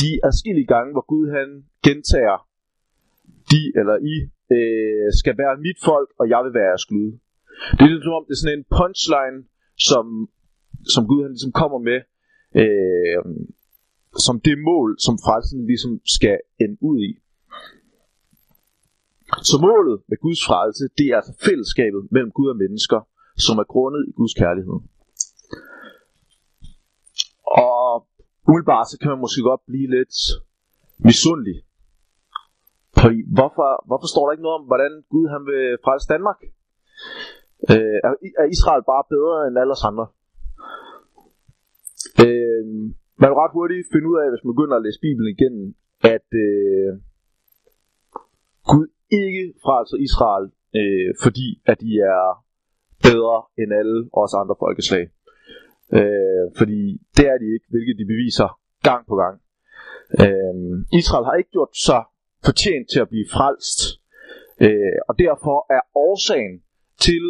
[0.00, 1.48] de adskillige gange, hvor Gud han
[1.86, 2.38] gentager,
[3.52, 4.16] de eller I
[4.56, 7.08] øh, skal være mit folk, og jeg vil være jeres Gud.
[7.76, 9.38] Det er ligesom om, det er sådan en punchline,
[9.88, 10.04] som,
[10.94, 12.00] som Gud han ligesom kommer med,
[12.62, 13.22] øh,
[14.26, 17.12] som det mål, som frelsen ligesom skal ende ud i.
[19.50, 23.00] Så målet med Guds frelse, det er altså fællesskabet mellem Gud og mennesker,
[23.46, 24.78] som er grundet i Guds kærlighed.
[27.66, 28.06] Og
[28.48, 30.16] umiddelbart så kan man måske godt blive lidt
[31.08, 31.56] misundelig
[33.04, 36.40] fordi hvorfor, hvorfor står der ikke noget om, hvordan Gud han vil frelse Danmark?
[37.72, 38.10] Øh, er,
[38.42, 40.06] er Israel bare bedre end alle os andre?
[42.24, 42.64] Øh,
[43.20, 45.54] man vil ret hurtigt finde ud af, hvis man begynder at læse Bibelen igen,
[46.14, 46.90] at øh,
[48.70, 48.86] Gud
[49.22, 50.46] ikke frelser Israel,
[50.78, 52.24] øh, fordi at de er
[53.06, 55.04] bedre end alle os andre folkeslag.
[55.98, 56.80] Øh, fordi
[57.16, 58.48] det er de ikke, hvilket de beviser
[58.88, 59.36] gang på gang.
[60.22, 60.54] Øh,
[61.00, 62.02] Israel har ikke gjort sig
[62.44, 63.78] fortjent til at blive frelst,
[64.60, 66.62] øh, og derfor er årsagen
[67.00, 67.24] til,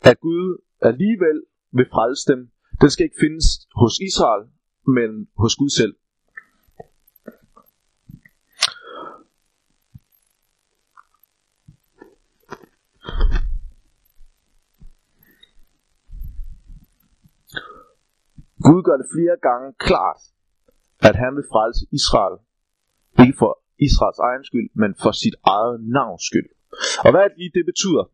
[0.00, 4.44] at Gud alligevel vil frelse dem, den skal ikke findes hos Israel,
[4.86, 5.94] men hos Gud selv.
[18.66, 20.20] Gud gør det flere gange klart,
[21.00, 22.36] at han vil frelse Israel.
[23.26, 26.48] Ikke for Israels egen skyld, men for sit eget navns skyld.
[27.04, 28.04] Og hvad er det lige, det betyder?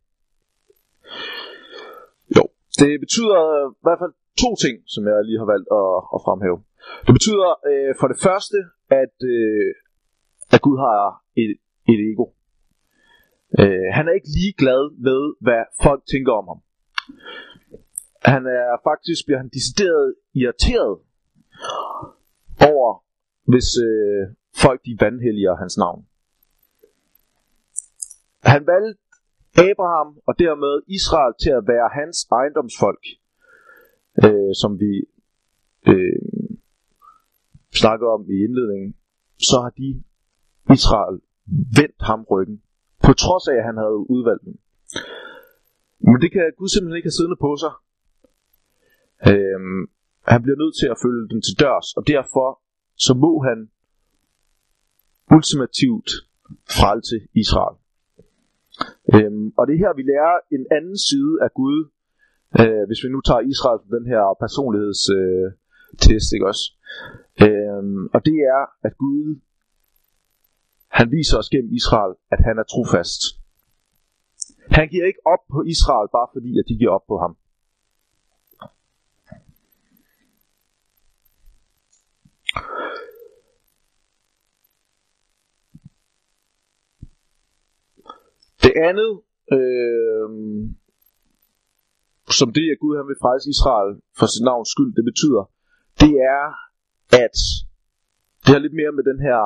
[2.36, 2.44] Jo,
[2.80, 6.20] det betyder øh, i hvert fald to ting, som jeg lige har valgt at, at
[6.26, 6.58] fremhæve.
[7.06, 8.58] Det betyder øh, for det første,
[9.02, 9.70] at, øh,
[10.54, 10.98] at Gud har
[11.42, 11.52] et,
[11.92, 12.26] et ego.
[13.60, 16.60] Øh, han er ikke lige glad med, hvad folk tænker om ham.
[18.32, 20.94] Han er faktisk, bliver han decideret irriteret
[22.70, 22.90] over,
[23.50, 24.22] hvis øh,
[24.62, 26.06] folk de vandhelliger hans navn.
[28.42, 29.00] Han valgte
[29.70, 33.04] Abraham og dermed Israel til at være hans ejendomsfolk,
[34.24, 34.92] øh, som vi
[35.92, 36.20] øh,
[37.80, 38.94] snakker om i indledningen,
[39.48, 40.02] så har de
[40.76, 41.20] Israel
[41.78, 42.62] vendt ham ryggen,
[43.06, 44.58] på trods af, at han havde udvalgt dem.
[45.98, 47.72] Men det kan Gud simpelthen ikke have siddende på sig.
[49.30, 49.82] Øhm,
[50.32, 52.48] han bliver nødt til at følge den til dørs, og derfor
[53.06, 53.58] så må han
[55.36, 56.10] ultimativt
[56.78, 57.76] frelse Israel.
[59.14, 61.78] Øhm, og det er her, vi lærer en anden side af Gud,
[62.60, 65.46] øh, hvis vi nu tager Israel på den her personlighedstest, øh,
[66.04, 66.64] test, ikke også?
[67.46, 69.40] Øhm, og det er, at Gud,
[70.98, 73.20] han viser os gennem Israel, at han er trofast.
[74.78, 77.34] Han giver ikke op på Israel, bare fordi, at de giver op på ham.
[88.63, 89.12] Det andet,
[89.56, 90.28] øh,
[92.40, 95.42] som det, at Gud han vil frelse Israel for sit navns skyld, det betyder,
[96.02, 96.44] det er,
[97.24, 97.38] at
[98.42, 99.40] det har lidt mere med den her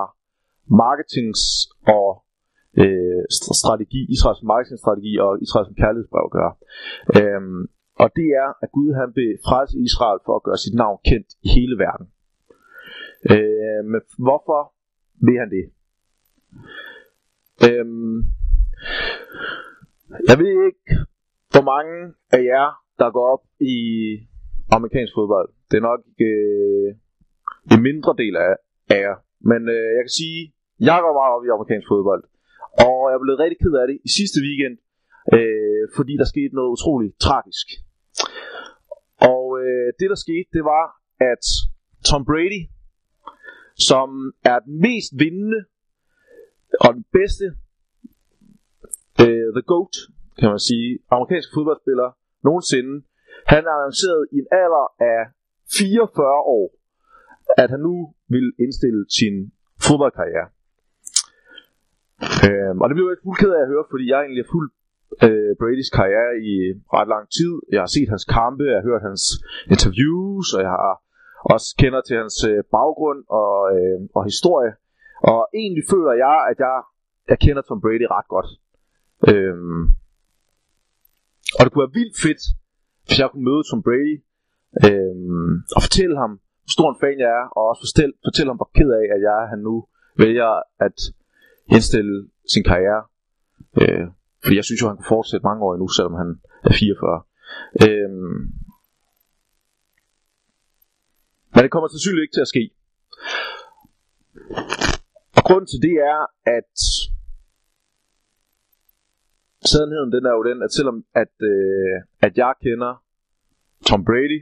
[0.84, 1.48] marketings-
[1.96, 2.08] og
[2.82, 3.22] øh,
[3.62, 6.54] strategi, Israels marketingstrategi og Israels kærlighedsbrev at gøre.
[7.18, 7.62] Øhm,
[8.02, 11.28] og det er, at Gud han vil frelse Israel for at gøre sit navn kendt
[11.46, 12.06] i hele verden.
[13.32, 14.60] Øh, men hvorfor
[15.26, 15.64] vil han det?
[17.68, 18.18] Øhm,
[20.28, 20.82] jeg ved ikke,
[21.52, 21.96] hvor mange
[22.36, 22.68] af jer,
[23.00, 23.76] der går op i
[24.76, 25.48] amerikansk fodbold.
[25.70, 26.88] Det er nok øh,
[27.72, 28.54] en mindre del af,
[28.94, 29.16] af jer.
[29.50, 30.40] Men øh, jeg kan sige,
[30.88, 32.22] jeg går meget op i amerikansk fodbold.
[32.86, 34.76] Og jeg blev rigtig ked af det i sidste weekend,
[35.36, 37.66] øh, fordi der skete noget utroligt tragisk.
[39.32, 40.84] Og øh, det der skete, det var,
[41.32, 41.44] at
[42.08, 42.62] Tom Brady,
[43.88, 44.08] som
[44.52, 45.60] er den mest vindende
[46.84, 47.46] og den bedste,
[49.22, 49.94] øh, the GOAT,
[50.38, 52.08] kan man sige, amerikansk fodboldspiller
[52.48, 52.94] nogensinde,
[53.52, 55.20] han er annonceret i en alder af
[55.78, 56.66] 44 år,
[57.62, 57.94] at han nu
[58.34, 59.34] vil indstille sin
[59.86, 60.48] fodboldkarriere.
[62.46, 64.72] Øhm, og det blev jeg fuldt ked af at høre, fordi jeg egentlig har fulgt
[65.26, 66.54] øh, Bradys karriere i
[66.96, 67.52] ret lang tid.
[67.74, 69.24] Jeg har set hans kampe, jeg har hørt hans
[69.74, 70.94] interviews, og jeg har
[71.54, 74.72] også kender til hans øh, baggrund og, øh, og historie.
[75.32, 76.76] Og egentlig føler jeg, at jeg,
[77.30, 78.48] jeg kender Tom Brady ret godt.
[79.30, 79.82] Øhm,
[81.56, 82.42] og det kunne være vildt fedt,
[83.06, 84.14] hvis jeg kunne møde Tom Brady
[84.86, 88.60] øhm, og fortælle ham, hvor stor en fan jeg er, og også fortælle, fortælle ham,
[88.60, 89.74] hvor ked af, at jeg er, han nu
[90.22, 90.50] vælger
[90.86, 90.98] at
[91.74, 92.16] indstille
[92.52, 93.02] sin karriere.
[93.80, 94.06] Øh,
[94.42, 96.30] fordi jeg synes jo, han kan fortsætte mange år endnu, selvom han
[96.68, 97.22] er 44.
[97.84, 98.40] Øhm,
[101.52, 102.64] men det kommer sandsynligvis ikke til at ske.
[105.38, 106.20] Og grunden til det er,
[106.58, 106.74] at
[109.72, 111.94] sandheden den er jo den, at selvom at, øh,
[112.26, 112.92] at jeg kender
[113.88, 114.40] Tom Brady,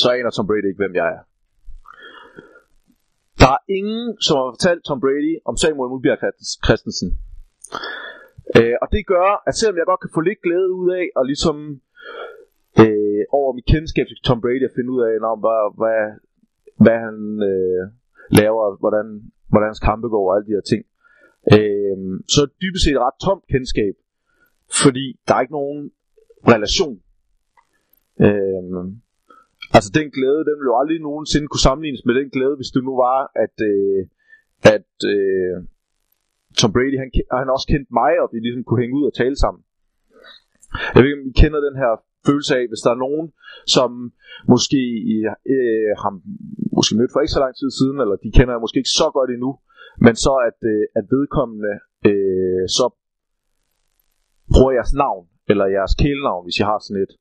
[0.00, 1.22] så aner Tom Brady ikke, hvem jeg er.
[3.40, 6.18] Der er ingen, som har fortalt Tom Brady om Samuel Mulbjerg
[6.66, 7.08] Christensen.
[8.58, 11.24] Øh, og det gør, at selvom jeg godt kan få lidt glæde ud af, og
[11.30, 11.56] ligesom
[12.84, 16.00] øh, over mit kendskab til Tom Brady, at finde ud af, om, hvad, hvad,
[16.84, 17.16] hvad han
[17.50, 17.82] øh,
[18.40, 19.06] laver, hvordan,
[19.50, 20.82] hvordan hans kampe går og alle de her ting,
[21.54, 23.94] øh, Øhm, så er det dybest set et ret tomt kendskab,
[24.82, 25.82] fordi der er ikke nogen
[26.54, 26.96] relation.
[28.26, 28.62] Øh,
[29.76, 32.82] altså den glæde, den vil jo aldrig nogensinde kunne sammenlignes med den glæde, hvis det
[32.88, 34.00] nu var, at, øh,
[34.74, 35.56] at øh,
[36.58, 37.08] Tom Brady, han,
[37.42, 39.62] han også kendte mig, og vi ligesom kunne hænge ud og tale sammen.
[40.92, 41.92] Jeg ved ikke, om I kender den her
[42.26, 43.26] følelse af, hvis der er nogen,
[43.74, 43.90] som
[44.52, 44.80] måske
[45.54, 46.12] øh, har
[46.76, 49.08] måske mødt for ikke så lang tid siden, eller de kender jeg måske ikke så
[49.16, 49.50] godt endnu,
[49.98, 51.74] men så at, øh, at vedkommende
[52.08, 52.86] øh, så
[54.52, 57.12] bruger jeres navn, eller jeres kælenavn, hvis I har sådan et.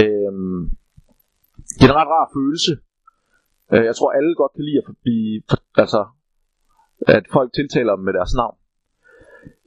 [0.00, 0.32] Øh,
[1.76, 2.72] det er en ret rar følelse.
[3.72, 5.42] Øh, jeg tror, alle godt kan lide at blive,
[5.82, 6.00] altså,
[7.16, 8.56] at folk tiltaler dem med deres navn.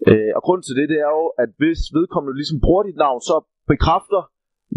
[0.10, 3.22] Øh, og grunden til det, det er jo, at hvis vedkommende ligesom bruger dit navn,
[3.30, 3.36] så
[3.72, 4.22] bekræfter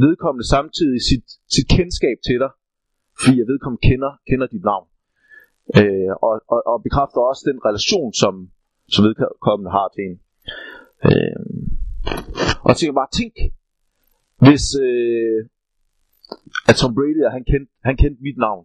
[0.04, 2.52] vedkommende samtidig sit, sit kendskab til dig,
[3.22, 4.86] fordi at vedkommende kender, kender dit navn.
[5.78, 8.34] Øh, og, og, og bekræfter også den relation, som,
[8.94, 10.16] som vedkommende har til en.
[11.08, 11.38] Øh,
[12.62, 13.34] og jeg tænker bare, tænk,
[14.46, 15.38] hvis øh,
[16.70, 18.64] at Tom Brady, han kendte, han kendte mit navn.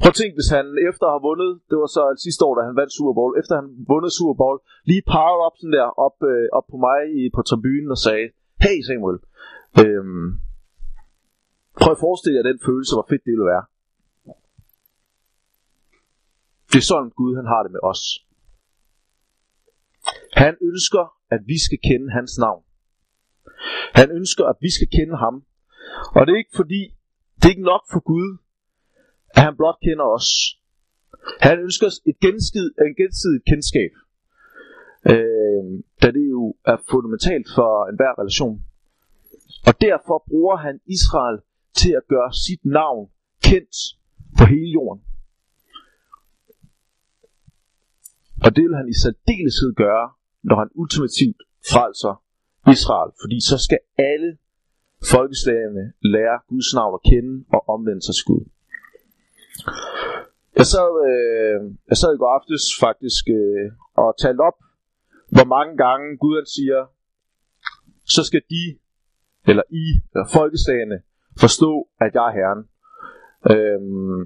[0.00, 2.62] Prøv at tænk, hvis han efter at have vundet, det var så sidste år, da
[2.68, 4.58] han vandt Super Bowl, efter han vundet Super Bowl,
[4.90, 8.26] lige parrede op sådan der, op, øh, op på mig i, på tribunen og sagde,
[8.64, 9.18] hey Samuel,
[9.82, 10.26] øhm,
[11.80, 13.64] prøv at forestille jer den følelse, hvor fedt det ville være.
[16.74, 18.02] Det er sådan Gud, han har det med os.
[20.42, 22.62] Han ønsker, at vi skal kende hans navn.
[24.00, 25.34] Han ønsker, at vi skal kende ham.
[26.16, 26.82] Og det er ikke fordi,
[27.36, 28.28] det er ikke nok for Gud,
[29.36, 30.28] at han blot kender os.
[31.40, 33.92] Han ønsker et genskid, en gensidigt kendskab,
[35.12, 35.64] øh,
[36.02, 38.56] da det jo er fundamentalt for enhver relation.
[39.68, 41.38] Og derfor bruger han Israel
[41.80, 43.04] til at gøre sit navn
[43.48, 43.76] kendt
[44.38, 45.00] på hele jorden.
[48.44, 50.06] Og det vil han i særdeleshed gøre,
[50.48, 51.40] når han ultimativt
[51.72, 52.14] frelser
[52.74, 53.10] Israel.
[53.22, 53.80] Fordi så skal
[54.10, 54.30] alle
[55.12, 58.44] folkeslagene lære Guds navn at kende og omvende sig til Gud.
[60.60, 61.58] Jeg sad, øh,
[61.90, 63.66] jeg sad i går aftes faktisk øh,
[64.02, 64.58] og talte op,
[65.34, 66.80] hvor mange gange Gud han siger,
[68.14, 68.64] så skal de,
[69.50, 70.98] eller I, eller folkeslagene,
[71.44, 71.70] forstå,
[72.04, 72.62] at jeg er Herren.
[73.52, 74.22] Øhm,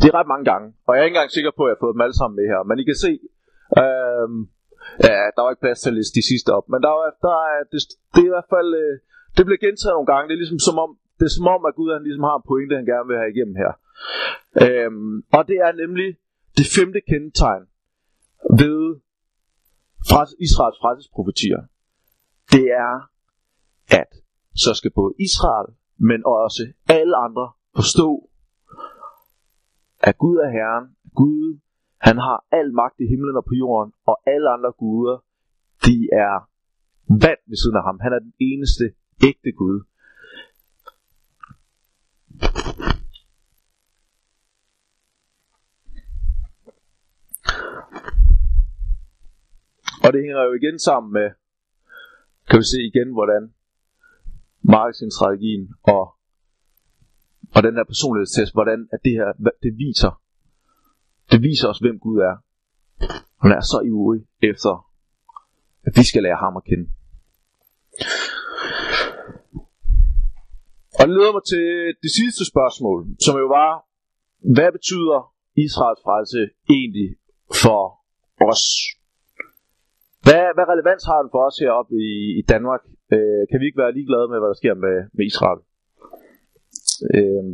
[0.00, 1.84] det er ret mange gange, og jeg er ikke engang sikker på, at jeg har
[1.84, 2.60] fået dem alle sammen med her.
[2.68, 3.12] Men I kan se,
[3.82, 4.28] øh,
[5.06, 7.36] ja, der var ikke plads til at læse de sidste op, men der, var, der
[7.54, 7.80] er, det,
[8.14, 8.94] det er i hvert fald, øh,
[9.36, 10.26] det bliver gentaget nogle gange.
[10.28, 12.48] Det er ligesom som om, det er som om, at Gud han ligesom har en
[12.50, 13.72] pointe, han gerne vil have igennem her.
[14.64, 14.90] Øh,
[15.36, 16.08] og det er nemlig
[16.58, 17.64] det femte kendetegn
[18.62, 18.78] ved
[20.46, 21.60] Israels frelsesprofetier.
[22.54, 22.94] Det er,
[24.00, 24.10] at
[24.64, 28.29] så skal både Israel, men også alle andre forstå,
[30.00, 30.96] at Gud er Herren.
[31.14, 31.58] Gud,
[32.00, 35.24] han har al magt i himlen og på jorden, og alle andre guder,
[35.86, 36.34] de er
[37.08, 38.00] vand ved siden af ham.
[38.00, 38.84] Han er den eneste
[39.28, 39.80] ægte Gud.
[50.04, 51.30] Og det hænger jo igen sammen med,
[52.48, 53.54] kan vi se igen, hvordan
[54.62, 56.14] marketingstrategien og,
[57.54, 59.28] og den der personlighedstest, hvordan at det her,
[59.64, 60.12] det viser,
[61.30, 62.36] det viser os, hvem Gud er.
[63.42, 64.72] Han er så ivrig efter,
[65.86, 66.86] at vi skal lære ham at kende.
[70.98, 71.66] Og det leder mig til
[72.04, 73.70] det sidste spørgsmål, som jo var,
[74.56, 75.18] hvad betyder
[75.66, 76.40] Israels frelse
[76.76, 77.08] egentlig
[77.62, 77.82] for
[78.50, 78.64] os?
[80.26, 82.82] Hvad, hvad relevans har den for os heroppe i, i Danmark?
[83.14, 85.60] Øh, kan vi ikke være ligeglade med, hvad der sker med, med Israel?
[87.14, 87.44] Øh,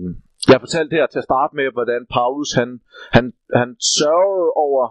[0.52, 2.70] jeg fortalte her til at starte med, hvordan Paulus han,
[3.16, 3.24] han,
[3.60, 4.82] han sørgede over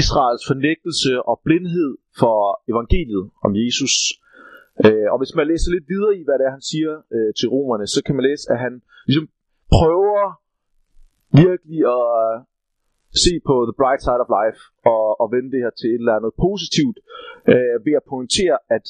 [0.00, 1.90] Israels fornægtelse og blindhed
[2.20, 2.36] for
[2.72, 3.94] evangeliet om Jesus.
[4.84, 7.48] Øh, og hvis man læser lidt videre i, hvad det er, han siger øh, til
[7.54, 8.74] romerne, så kan man læse, at han
[9.06, 9.28] ligesom
[9.76, 10.24] prøver
[11.44, 12.14] virkelig at
[13.24, 14.60] se på the bright side of life
[14.92, 16.98] og, og vende det her til et eller andet positivt
[17.52, 18.84] øh, ved at pointere, at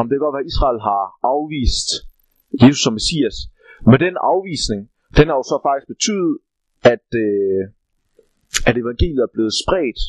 [0.00, 1.88] om det kan godt være, at Israel har afvist
[2.62, 3.36] Jesus som Messias,
[3.88, 4.82] men den afvisning,
[5.16, 6.34] den har jo så faktisk betydet,
[6.92, 7.62] at, øh,
[8.68, 10.00] at evangeliet er blevet spredt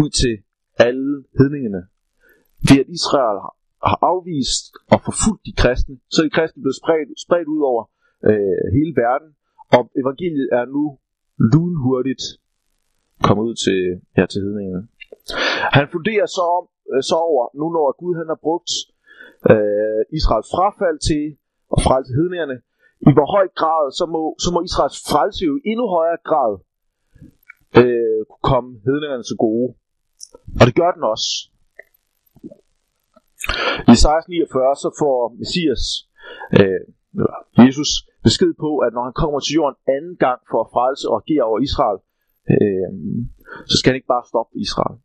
[0.00, 0.34] ud til
[0.86, 1.82] alle hedningene.
[2.68, 3.54] Ved at Israel har,
[4.12, 7.82] afvist og forfulgt de kristne, så er de kristne blevet spredt, spredt ud over
[8.30, 9.30] øh, hele verden,
[9.76, 10.84] og evangeliet er nu
[11.52, 12.24] lunhurtigt
[13.26, 13.80] kommet ud til,
[14.16, 14.82] her til hedningene.
[15.76, 18.72] Han funderer så, om, øh, så over, nu når Gud han har brugt
[19.52, 21.24] øh, Israels frafald til
[21.74, 22.56] og frelse hedningerne,
[23.08, 26.52] i hvor høj grad, så må, så må Israels frelse jo i endnu højere grad
[27.80, 29.68] øh, kunne komme hedningerne til gode.
[30.60, 31.28] Og det gør den også.
[33.92, 35.84] I 1649 så får Messias,
[36.58, 36.82] øh,
[37.66, 37.90] Jesus,
[38.28, 41.44] besked på, at når han kommer til jorden anden gang for at frelse og agere
[41.50, 41.98] over Israel,
[42.54, 42.90] øh,
[43.70, 44.96] så skal han ikke bare stoppe Israel.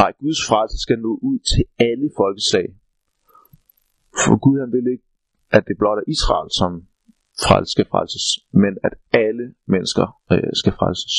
[0.00, 2.66] Nej, Guds frelse skal nå ud til alle folkeslag.
[4.20, 5.04] For Gud han vil ikke,
[5.50, 6.86] at det blot er Israel, som
[7.46, 11.16] frelse skal frelses, men at alle mennesker øh, skal frelses.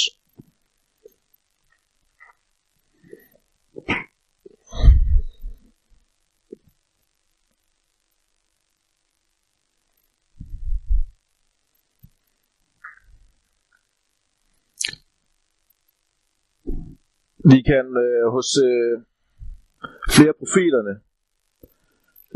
[17.51, 19.01] Vi kan øh, hos øh,
[20.15, 20.99] flere profeterne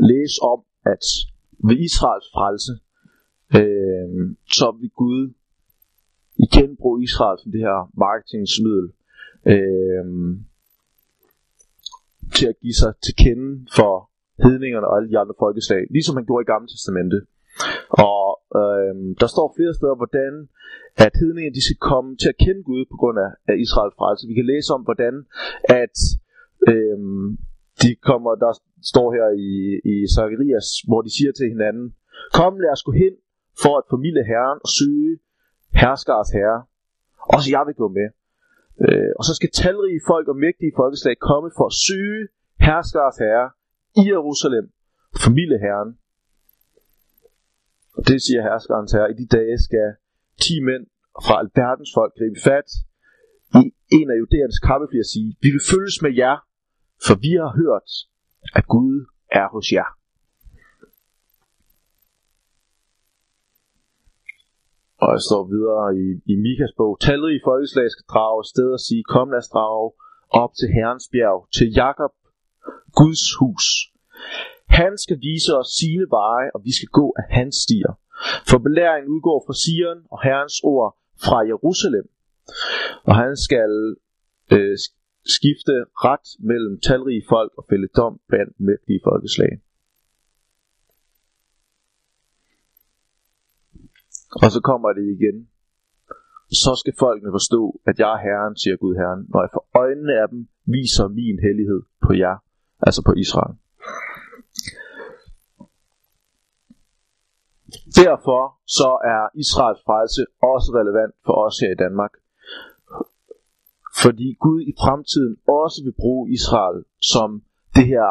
[0.00, 0.60] læse om,
[0.92, 1.04] at
[1.68, 2.72] ved Israels frelse,
[3.58, 5.32] øh, så vil Gud
[6.46, 8.86] igen bruge Israel som det her marketingsmiddel
[9.52, 10.06] øh,
[12.36, 13.92] til at give sig til kende for
[14.44, 17.18] hedningerne og alle de andre folkeslag, ligesom han gjorde i Gamle Testamente.
[18.06, 18.22] Og
[18.60, 20.32] øh, der står flere steder, hvordan
[21.06, 24.28] at hedninger de skal komme til at kende Gud på grund af, af Israels frelse.
[24.30, 25.14] Vi kan læse om, hvordan
[25.82, 25.96] at
[26.72, 26.98] øh,
[27.82, 28.52] de kommer, der
[28.92, 29.52] står her i,
[29.92, 31.86] i Zacharias, hvor de siger til hinanden,
[32.38, 33.14] kom lad os gå hen
[33.62, 35.12] for at formidle Herren og søge
[35.80, 36.60] herskers herre.
[37.34, 38.08] Også jeg vil gå med.
[38.86, 42.22] Øh, og så skal talrige folk og mægtige folkeslag komme for at søge
[42.66, 43.46] herskers herre
[44.00, 44.66] i Jerusalem,
[45.24, 45.90] formidle Herren.
[47.96, 49.88] Og det siger herskerens herre, i de dage skal
[50.40, 50.84] 10 mænd
[51.26, 52.68] fra alverdens folk gribe fat
[53.62, 53.64] i
[53.98, 56.36] en af judæernes kappeflier og sige, vi vil følges med jer,
[57.06, 57.88] for vi har hørt,
[58.54, 59.88] at Gud er hos jer.
[65.04, 66.92] Og jeg står videre i, i Mikas bog.
[67.00, 69.88] Talrige folkeslag skal drage sted og sige, kom lad os drage
[70.42, 72.12] op til Herrens bjerg, til Jakob,
[73.00, 73.64] Guds hus.
[74.80, 77.92] Han skal vise os sine veje, og vi skal gå af hans stier.
[78.48, 80.90] For belæringen udgår fra Sion og Herrens ord
[81.24, 82.06] fra Jerusalem.
[83.08, 83.70] Og han skal
[84.54, 84.76] øh,
[85.36, 85.74] skifte
[86.06, 89.52] ret mellem talrige folk og fælde dom blandt mægtige folkeslag.
[94.42, 95.48] Og så kommer det igen.
[96.62, 100.14] Så skal folkene forstå, at jeg er Herren, siger Gud Herren, når jeg for øjnene
[100.22, 102.36] af dem viser min hellighed på jer,
[102.86, 103.54] altså på Israel.
[108.00, 108.42] Derfor
[108.78, 110.22] så er Israels frelse
[110.52, 112.12] også relevant for os her i Danmark.
[114.02, 117.42] Fordi Gud i fremtiden også vil bruge Israel som
[117.74, 118.08] det her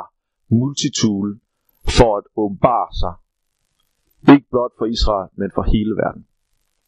[0.50, 1.40] multitool
[1.98, 3.14] for at åbenbare sig.
[4.34, 6.27] Ikke blot for Israel, men for hele verden.